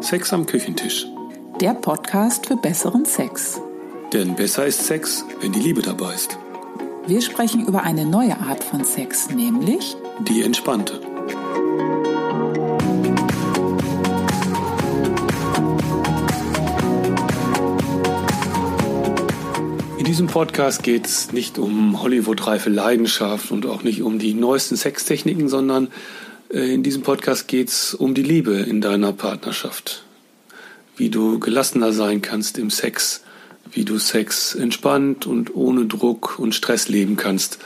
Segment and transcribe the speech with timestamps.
[0.00, 1.06] Sex am Küchentisch.
[1.60, 3.60] Der Podcast für besseren Sex.
[4.12, 6.38] Denn besser ist Sex, wenn die Liebe dabei ist.
[7.06, 11.00] Wir sprechen über eine neue Art von Sex, nämlich Die entspannte.
[19.98, 24.76] In diesem Podcast geht es nicht um Hollywood-reife Leidenschaft und auch nicht um die neuesten
[24.76, 25.88] Sextechniken, sondern
[26.50, 30.04] in diesem Podcast geht es um die Liebe in deiner Partnerschaft.
[30.96, 33.22] Wie du gelassener sein kannst im Sex,
[33.70, 37.58] wie du Sex entspannt und ohne Druck und Stress leben kannst.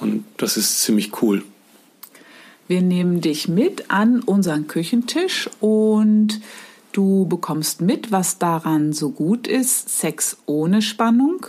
[0.00, 1.42] Und das ist ziemlich cool.
[2.66, 6.40] wir nehmen dich mit an unseren Küchentisch und
[6.92, 11.46] du bekommst mit, was daran so gut ist, Sex ohne Spannung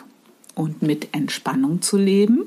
[0.55, 2.44] und mit Entspannung zu leben,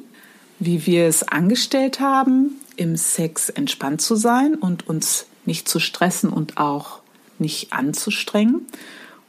[0.59, 6.31] wie wir es angestellt haben, im Sex entspannt zu sein und uns nicht zu stressen
[6.31, 7.01] und auch
[7.39, 8.67] nicht anzustrengen.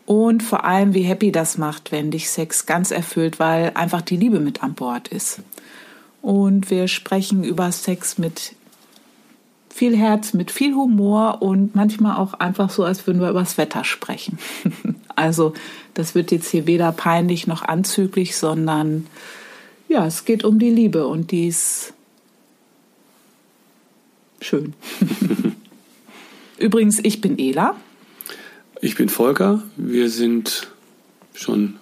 [0.06, 4.18] Und vor allem, wie happy das macht, wenn dich Sex ganz erfüllt, weil einfach die
[4.18, 5.42] Liebe mit an Bord ist.
[6.22, 8.56] Und wir sprechen über Sex mit
[9.70, 13.58] viel Herz, mit viel Humor und manchmal auch einfach so, als würden wir über das
[13.58, 14.40] Wetter sprechen.
[15.16, 15.54] also
[15.94, 19.08] das wird jetzt hier weder peinlich noch anzüglich, sondern
[19.88, 21.94] ja, es geht um die Liebe und die ist
[24.42, 24.74] schön.
[26.58, 27.76] Übrigens, ich bin Ela.
[28.82, 29.64] Ich bin Volker.
[29.78, 30.68] Wir sind
[31.34, 31.76] schon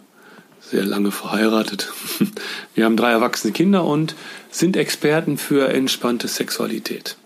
[0.59, 1.91] sehr lange verheiratet.
[2.75, 4.15] Wir haben drei erwachsene Kinder und
[4.51, 7.17] sind Experten für entspannte Sexualität.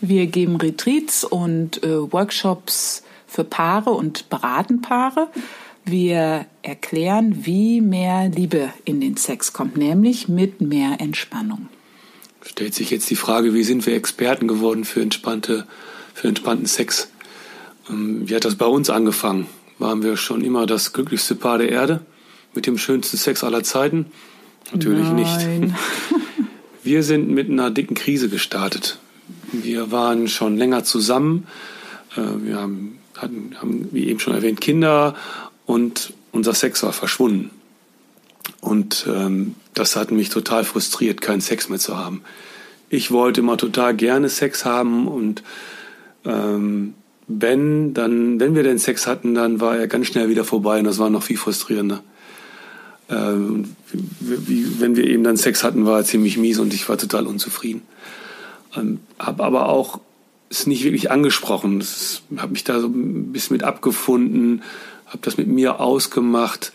[0.00, 5.28] Wir geben Retreats und äh, Workshops für Paare und beraten Paare.
[5.84, 11.68] Wir erklären, wie mehr Liebe in den Sex kommt, nämlich mit mehr Entspannung.
[12.42, 15.66] Stellt sich jetzt die Frage, wie sind wir Experten geworden für entspannte,
[16.14, 17.08] für entspannten Sex?
[17.90, 19.46] Ähm, Wie hat das bei uns angefangen?
[19.78, 22.00] Waren wir schon immer das glücklichste Paar der Erde
[22.54, 24.06] mit dem schönsten Sex aller Zeiten?
[24.72, 25.30] Natürlich nicht.
[25.30, 25.76] Nein.
[26.82, 28.98] Wir sind mit einer dicken Krise gestartet.
[29.52, 31.46] Wir waren schon länger zusammen.
[32.16, 35.14] Äh, Wir haben, hatten, haben, wie eben schon erwähnt, Kinder
[35.66, 37.50] und unser Sex war verschwunden.
[38.60, 42.22] Und ähm, das hat mich total frustriert, keinen Sex mehr zu haben.
[42.90, 45.42] Ich wollte immer total gerne Sex haben und
[46.24, 46.94] ähm,
[47.26, 50.84] wenn, dann, wenn wir den Sex hatten, dann war er ganz schnell wieder vorbei und
[50.84, 52.02] das war noch viel frustrierender.
[53.10, 53.76] Ähm,
[54.20, 57.26] wie, wenn wir eben dann Sex hatten, war er ziemlich mies und ich war total
[57.26, 57.82] unzufrieden.
[58.76, 60.00] Ähm, hab aber auch
[60.50, 61.84] es nicht wirklich angesprochen.
[62.38, 64.62] Habe mich da so ein bisschen mit abgefunden,
[65.06, 66.72] habe das mit mir ausgemacht,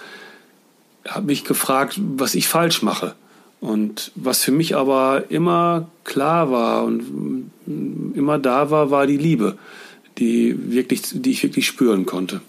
[1.08, 3.16] habe mich gefragt, was ich falsch mache.
[3.60, 7.00] Und was für mich aber immer klar war und
[7.66, 9.58] mm, immer da war, war die Liebe,
[10.18, 12.42] die, wirklich, die ich wirklich spüren konnte.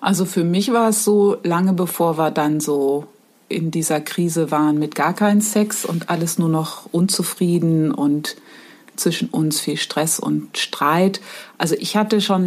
[0.00, 3.06] Also für mich war es so, lange bevor wir dann so
[3.48, 8.36] in dieser Krise waren mit gar keinem Sex und alles nur noch unzufrieden und
[8.96, 11.20] zwischen uns viel Stress und Streit.
[11.58, 12.44] Also ich hatte schon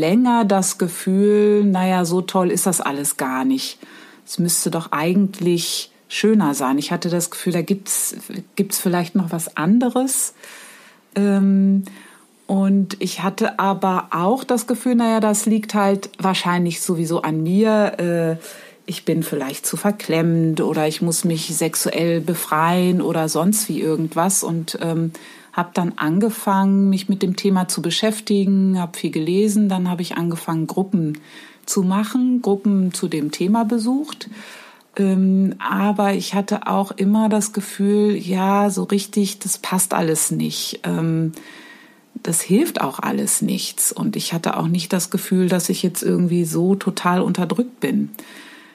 [0.00, 3.78] länger das Gefühl, naja, so toll ist das alles gar nicht.
[4.30, 6.78] Es müsste doch eigentlich schöner sein.
[6.78, 8.14] Ich hatte das Gefühl, da gibt's
[8.54, 10.34] gibt's vielleicht noch was anderes.
[11.16, 11.82] Ähm,
[12.46, 18.38] und ich hatte aber auch das Gefühl, naja, das liegt halt wahrscheinlich sowieso an mir.
[18.38, 18.46] Äh,
[18.86, 24.44] ich bin vielleicht zu verklemmt oder ich muss mich sexuell befreien oder sonst wie irgendwas.
[24.44, 25.10] Und ähm,
[25.52, 29.68] habe dann angefangen, mich mit dem Thema zu beschäftigen, habe viel gelesen.
[29.68, 31.18] Dann habe ich angefangen, Gruppen
[31.66, 34.28] zu machen, Gruppen zu dem Thema besucht.
[34.96, 40.80] Ähm, aber ich hatte auch immer das Gefühl, ja, so richtig, das passt alles nicht.
[40.84, 41.32] Ähm,
[42.22, 43.92] das hilft auch alles nichts.
[43.92, 48.10] Und ich hatte auch nicht das Gefühl, dass ich jetzt irgendwie so total unterdrückt bin.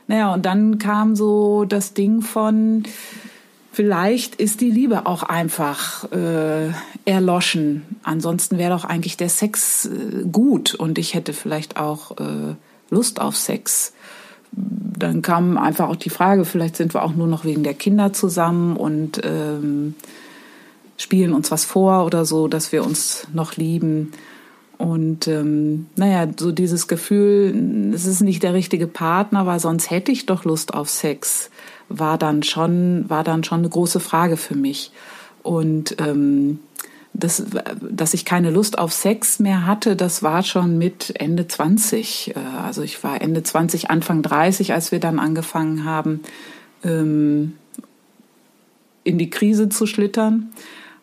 [0.07, 2.84] Naja, und dann kam so das Ding von,
[3.72, 6.69] vielleicht ist die Liebe auch einfach äh,
[7.06, 7.84] erloschen.
[8.03, 12.56] Ansonsten wäre doch eigentlich der Sex äh, gut und ich hätte vielleicht auch äh,
[12.89, 13.93] Lust auf Sex.
[14.51, 18.13] Dann kam einfach auch die Frage, vielleicht sind wir auch nur noch wegen der Kinder
[18.13, 19.95] zusammen und ähm,
[20.97, 24.11] spielen uns was vor oder so, dass wir uns noch lieben.
[24.77, 30.11] Und ähm, naja, so dieses Gefühl, es ist nicht der richtige Partner, weil sonst hätte
[30.11, 31.49] ich doch Lust auf Sex,
[31.87, 34.91] war dann schon, war dann schon eine große Frage für mich.
[35.43, 36.59] Und ähm,
[37.17, 37.45] das,
[37.81, 42.35] dass ich keine Lust auf Sex mehr hatte, das war schon mit Ende 20.
[42.35, 46.21] Äh, Also ich war Ende 20, Anfang 30, als wir dann angefangen haben,
[46.83, 47.53] ähm,
[49.03, 50.51] in die Krise zu schlittern.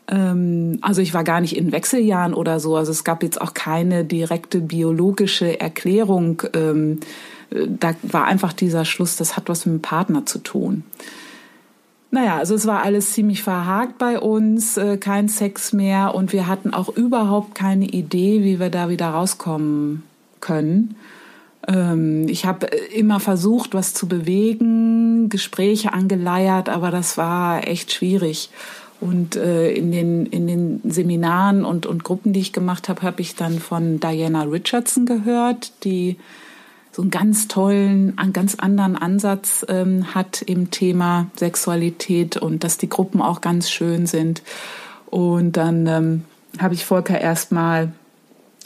[0.08, 2.76] Ähm, also ich war gar nicht in Wechseljahren oder so.
[2.76, 6.42] Also es gab jetzt auch keine direkte biologische Erklärung.
[6.54, 7.00] Ähm,
[7.50, 10.84] da war einfach dieser Schluss, das hat was mit dem Partner zu tun.
[12.14, 16.46] Naja, also es war alles ziemlich verhakt bei uns, äh, kein Sex mehr und wir
[16.46, 20.02] hatten auch überhaupt keine Idee, wie wir da wieder rauskommen
[20.40, 20.94] können.
[21.66, 28.50] Ähm, ich habe immer versucht, was zu bewegen, Gespräche angeleiert, aber das war echt schwierig.
[29.00, 33.22] Und äh, in, den, in den Seminaren und, und Gruppen, die ich gemacht habe, habe
[33.22, 36.18] ich dann von Diana Richardson gehört, die
[36.92, 42.76] so einen ganz tollen, einen ganz anderen Ansatz ähm, hat im Thema Sexualität und dass
[42.76, 44.42] die Gruppen auch ganz schön sind.
[45.06, 46.24] Und dann ähm,
[46.58, 47.92] habe ich Volker erstmal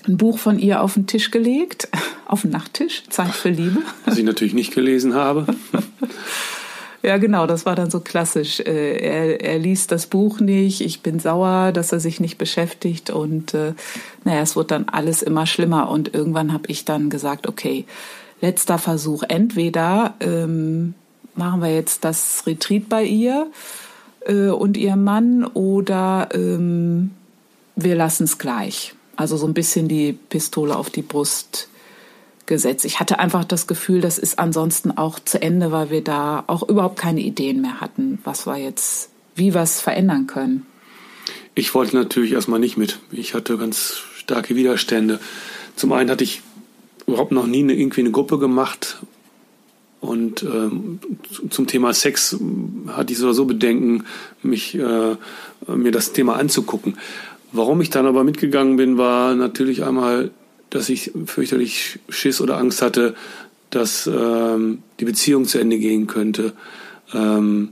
[0.09, 1.89] ein Buch von ihr auf den Tisch gelegt,
[2.27, 3.81] auf den Nachttisch, Zeit für Liebe.
[4.05, 5.47] Was ich natürlich nicht gelesen habe.
[7.03, 8.61] Ja, genau, das war dann so klassisch.
[8.61, 13.11] Äh, er, er liest das Buch nicht, ich bin sauer, dass er sich nicht beschäftigt
[13.11, 13.75] und äh,
[14.25, 17.85] naja, es wird dann alles immer schlimmer und irgendwann habe ich dann gesagt, okay,
[18.41, 20.95] letzter Versuch, entweder ähm,
[21.35, 23.47] machen wir jetzt das Retreat bei ihr
[24.27, 27.13] äh, und ihrem Mann oder ähm,
[27.77, 28.95] wir lassen es gleich.
[29.17, 31.69] Also so ein bisschen die Pistole auf die Brust
[32.47, 32.85] gesetzt.
[32.85, 36.69] Ich hatte einfach das Gefühl, das ist ansonsten auch zu Ende, weil wir da auch
[36.69, 40.67] überhaupt keine Ideen mehr hatten, was wir jetzt, wie wir es verändern können.
[41.55, 42.99] Ich wollte natürlich erstmal nicht mit.
[43.11, 45.21] Ich hatte ganz starke Widerstände.
[45.75, 46.43] Zum einen hatte ich
[47.07, 48.99] überhaupt noch nie eine, irgendwie eine Gruppe gemacht
[50.01, 51.01] und ähm,
[51.51, 52.39] zum Thema Sex
[52.89, 54.05] hatte ich so Bedenken,
[54.43, 55.17] mich äh,
[55.67, 56.99] mir das Thema anzugucken.
[57.53, 60.31] Warum ich dann aber mitgegangen bin, war natürlich einmal
[60.71, 63.15] dass ich fürchterlich Schiss oder Angst hatte,
[63.71, 66.53] dass ähm, die Beziehung zu Ende gehen könnte.
[67.13, 67.71] Ähm,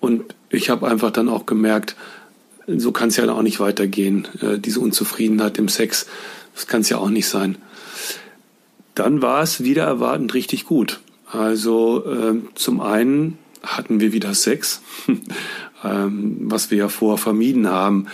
[0.00, 1.96] und ich habe einfach dann auch gemerkt,
[2.66, 4.26] so kann es ja auch nicht weitergehen.
[4.40, 6.06] Äh, diese Unzufriedenheit im Sex,
[6.54, 7.58] das kann es ja auch nicht sein.
[8.94, 11.00] Dann war es wieder erwartend richtig gut.
[11.30, 14.82] Also ähm, zum einen hatten wir wieder Sex,
[15.84, 18.06] ähm, was wir ja vorher vermieden haben.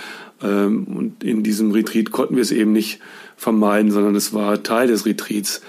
[0.42, 3.00] Ähm, und in diesem Retreat konnten wir es eben nicht
[3.36, 5.62] vermeiden, sondern es war Teil des Retreats.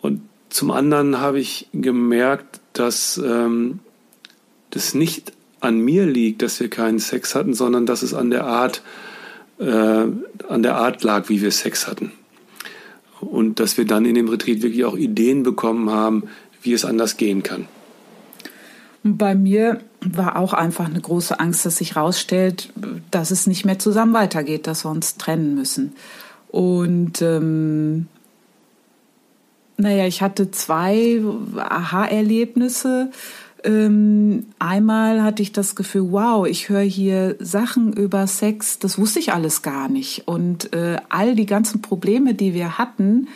[0.00, 3.80] Und zum anderen habe ich gemerkt, dass ähm,
[4.70, 8.44] das nicht an mir liegt, dass wir keinen Sex hatten, sondern dass es an der
[8.44, 8.82] Art,
[9.58, 12.12] äh, an der Art lag, wie wir Sex hatten.
[13.20, 16.24] Und dass wir dann in dem Retreat wirklich auch Ideen bekommen haben,
[16.62, 17.66] wie es anders gehen kann.
[19.02, 22.72] Bei mir war auch einfach eine große Angst, dass sich herausstellt,
[23.10, 25.92] dass es nicht mehr zusammen weitergeht, dass wir uns trennen müssen.
[26.48, 28.06] Und ähm,
[29.76, 31.22] naja, ich hatte zwei
[31.56, 33.10] Aha-Erlebnisse.
[33.64, 39.18] Ähm, einmal hatte ich das Gefühl, wow, ich höre hier Sachen über Sex, das wusste
[39.18, 40.28] ich alles gar nicht.
[40.28, 43.26] Und äh, all die ganzen Probleme, die wir hatten,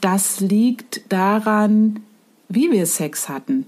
[0.00, 2.00] das liegt daran,
[2.48, 3.66] wie wir Sex hatten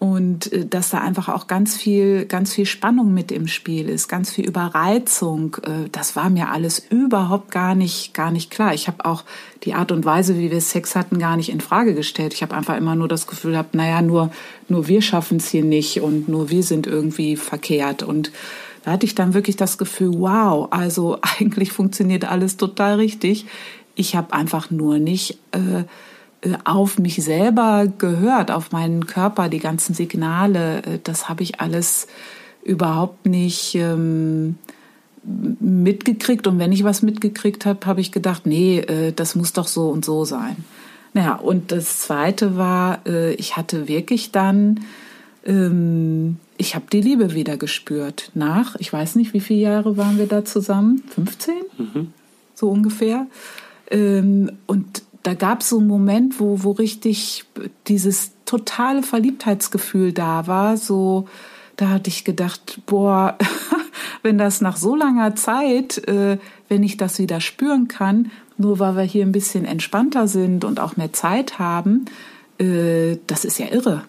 [0.00, 4.08] und äh, dass da einfach auch ganz viel, ganz viel Spannung mit im Spiel ist,
[4.08, 5.58] ganz viel Überreizung.
[5.62, 8.72] Äh, das war mir alles überhaupt gar nicht, gar nicht klar.
[8.72, 9.24] Ich habe auch
[9.62, 12.32] die Art und Weise, wie wir Sex hatten, gar nicht in Frage gestellt.
[12.32, 14.30] Ich habe einfach immer nur das Gefühl gehabt, naja, nur,
[14.68, 18.02] nur wir schaffen es hier nicht und nur wir sind irgendwie verkehrt.
[18.02, 18.32] Und
[18.84, 23.44] da hatte ich dann wirklich das Gefühl, wow, also eigentlich funktioniert alles total richtig.
[23.96, 25.84] Ich habe einfach nur nicht äh,
[26.64, 32.06] auf mich selber gehört, auf meinen Körper, die ganzen Signale, äh, das habe ich alles
[32.62, 34.56] überhaupt nicht ähm,
[35.22, 36.46] mitgekriegt.
[36.46, 39.88] Und wenn ich was mitgekriegt habe, habe ich gedacht, nee, äh, das muss doch so
[39.88, 40.56] und so sein.
[41.12, 44.80] Naja, und das Zweite war, äh, ich hatte wirklich dann,
[45.44, 48.30] ähm, ich habe die Liebe wieder gespürt.
[48.34, 51.02] Nach, ich weiß nicht, wie viele Jahre waren wir da zusammen?
[51.14, 51.54] 15?
[51.78, 52.12] Mhm.
[52.54, 53.26] So ungefähr.
[53.90, 57.44] Ähm, und da gab es so einen Moment, wo, wo richtig
[57.88, 60.76] dieses totale Verliebtheitsgefühl da war.
[60.76, 61.28] So,
[61.76, 63.36] da hatte ich gedacht, boah,
[64.22, 68.96] wenn das nach so langer Zeit, äh, wenn ich das wieder spüren kann, nur weil
[68.96, 72.06] wir hier ein bisschen entspannter sind und auch mehr Zeit haben,
[72.58, 74.04] äh, das ist ja irre.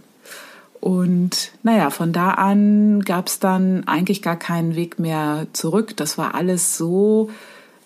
[0.79, 5.95] Und naja, von da an gab es dann eigentlich gar keinen Weg mehr zurück.
[5.95, 7.29] Das war alles so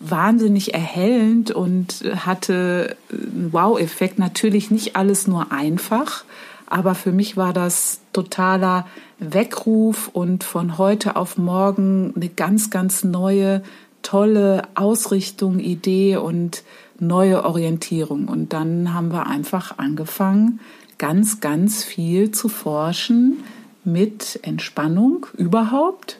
[0.10, 4.20] wahnsinnig erhellend und hatte einen Wow-Effekt.
[4.20, 6.24] Natürlich nicht alles nur einfach,
[6.68, 8.88] aber für mich war das totaler
[9.20, 13.62] Weckruf und von heute auf morgen eine ganz, ganz neue,
[14.02, 16.64] tolle Ausrichtung, Idee und
[17.00, 18.28] neue Orientierung.
[18.28, 20.60] Und dann haben wir einfach angefangen,
[20.98, 23.44] ganz, ganz viel zu forschen
[23.84, 26.20] mit Entspannung überhaupt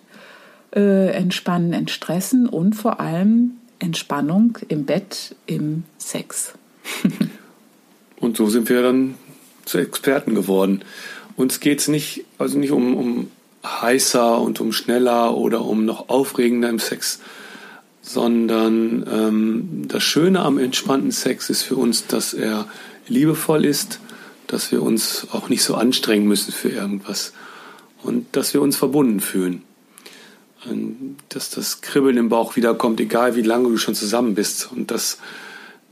[0.76, 6.54] äh, entspannen, entstressen und vor allem Entspannung im Bett, im Sex.
[8.20, 9.16] und so sind wir dann
[9.66, 10.84] zu Experten geworden.
[11.36, 13.32] Uns geht es nicht, also nicht um, um
[13.66, 17.20] heißer und um schneller oder um noch aufregender im Sex,
[18.02, 22.68] sondern ähm, das Schöne am entspannten Sex ist für uns, dass er
[23.08, 24.00] liebevoll ist,
[24.48, 27.34] dass wir uns auch nicht so anstrengen müssen für irgendwas
[28.04, 29.64] und dass wir uns verbunden fühlen.
[31.30, 34.72] Dass das Kribbeln im Bauch wiederkommt, egal wie lange du schon zusammen bist.
[34.72, 35.20] Und das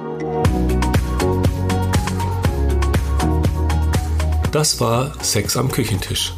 [4.53, 6.35] Das war Sex am Küchentisch.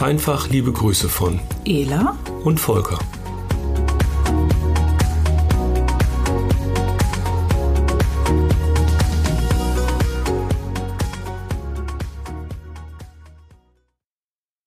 [0.00, 2.98] Einfach liebe Grüße von Ela und Volker.